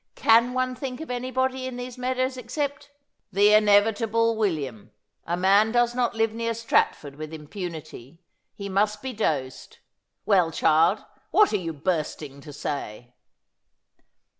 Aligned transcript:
'Can 0.31 0.53
one 0.55 0.73
think 0.73 0.99
of 0.99 1.11
anybody 1.11 1.67
in 1.67 1.77
these 1.77 1.95
meadows 1.95 2.35
except 2.35 2.89
''"The 3.31 3.53
inevitable 3.53 4.35
William. 4.35 4.89
A 5.27 5.37
man 5.37 5.71
does 5.71 5.93
not 5.93 6.13
Uve 6.15 6.31
near 6.33 6.53
Strat 6.53 6.95
ford 6.95 7.17
with 7.17 7.31
impunity. 7.31 8.19
He 8.55 8.67
must 8.67 9.03
be 9.03 9.13
dosed. 9.13 9.77
Well, 10.25 10.49
child, 10.49 11.05
what 11.29 11.53
are 11.53 11.57
you 11.57 11.71
bursting 11.73 12.41
to 12.41 12.51
say 12.51 13.13